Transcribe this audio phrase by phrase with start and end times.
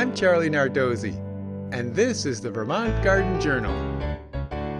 [0.00, 1.14] I'm Charlie Nardozzi,
[1.74, 3.74] and this is the Vermont Garden Journal.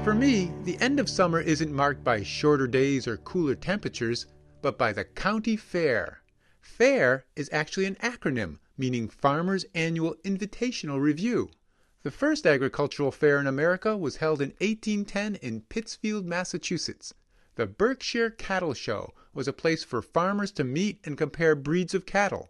[0.03, 4.25] For me, the end of summer isn't marked by shorter days or cooler temperatures,
[4.63, 6.23] but by the county fair.
[6.63, 11.51] FAIR is actually an acronym meaning Farmers Annual Invitational Review.
[12.03, 17.13] The first agricultural fair in America was held in 1810 in Pittsfield, Massachusetts.
[17.57, 22.07] The Berkshire Cattle Show was a place for farmers to meet and compare breeds of
[22.07, 22.49] cattle.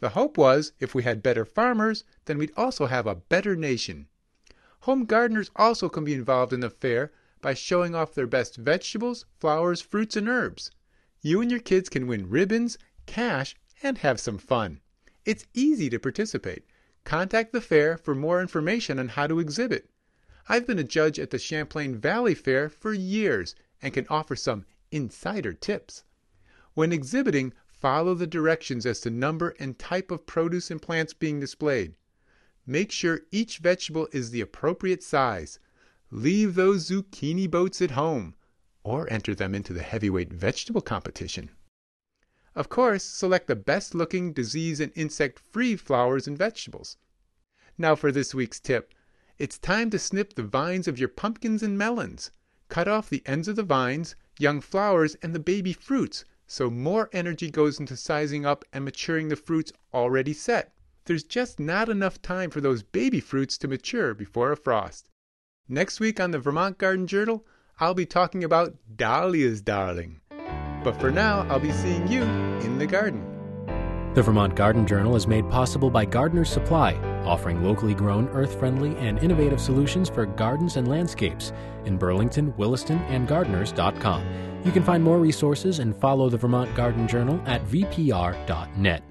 [0.00, 4.08] The hope was if we had better farmers, then we'd also have a better nation.
[4.80, 9.24] Home gardeners also can be involved in the fair by showing off their best vegetables,
[9.38, 10.70] flowers, fruits, and herbs.
[11.22, 12.76] You and your kids can win ribbons,
[13.06, 14.80] cash, and have some fun.
[15.24, 16.64] It's easy to participate.
[17.04, 19.88] Contact the fair for more information on how to exhibit.
[20.48, 24.66] I've been a judge at the Champlain Valley Fair for years and can offer some
[24.90, 26.04] insider tips.
[26.74, 31.40] When exhibiting, follow the directions as to number and type of produce and plants being
[31.40, 31.94] displayed.
[32.66, 35.58] Make sure each vegetable is the appropriate size.
[36.10, 38.34] Leave those zucchini boats at home
[38.82, 41.50] or enter them into the heavyweight vegetable competition.
[42.54, 46.96] Of course, select the best looking disease and insect free flowers and vegetables.
[47.76, 48.94] Now for this week's tip.
[49.38, 52.30] It's time to snip the vines of your pumpkins and melons.
[52.68, 57.10] Cut off the ends of the vines, young flowers, and the baby fruits so more
[57.12, 60.72] energy goes into sizing up and maturing the fruits already set.
[61.04, 65.08] There's just not enough time for those baby fruits to mature before a frost.
[65.68, 67.44] Next week on the Vermont Garden Journal,
[67.78, 70.20] I'll be talking about dahlias, darling.
[70.82, 73.24] But for now, I'll be seeing you in the garden.
[74.14, 76.92] The Vermont Garden Journal is made possible by Gardener's Supply,
[77.26, 81.52] offering locally grown, earth friendly, and innovative solutions for gardens and landscapes
[81.84, 84.22] in Burlington, Williston, and gardeners.com.
[84.64, 89.02] You can find more resources and follow the Vermont Garden Journal at vpr.net.